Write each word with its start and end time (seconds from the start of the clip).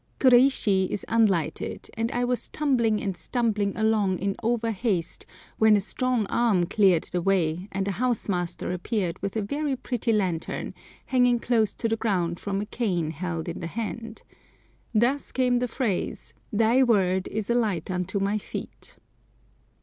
Kuroishi 0.17 0.87
is 0.89 1.05
unlighted, 1.07 1.87
and 1.95 2.11
I 2.11 2.23
was 2.23 2.47
tumbling 2.47 2.99
and 2.99 3.15
stumbling 3.15 3.77
along 3.77 4.17
in 4.17 4.35
overhaste 4.41 5.27
when 5.59 5.75
a 5.75 5.79
strong 5.79 6.25
arm 6.25 6.65
cleared 6.65 7.03
the 7.03 7.21
way, 7.21 7.67
and 7.71 7.85
the 7.85 7.91
house 7.91 8.27
master 8.27 8.71
appeared 8.71 9.21
with 9.21 9.35
a 9.35 9.43
very 9.43 9.75
pretty 9.75 10.11
lantern, 10.11 10.73
hanging 11.05 11.37
close 11.39 11.71
to 11.75 11.87
the 11.87 11.97
ground 11.97 12.39
from 12.39 12.61
a 12.61 12.65
cane 12.65 13.11
held 13.11 13.47
in 13.47 13.59
the 13.59 13.67
hand. 13.67 14.23
Thus 14.91 15.31
came 15.31 15.59
the 15.59 15.67
phrase, 15.67 16.33
"Thy 16.51 16.81
word 16.81 17.27
is 17.27 17.51
a 17.51 17.53
light 17.53 17.91
unto 17.91 18.17
my 18.19 18.39
feet." 18.39 18.95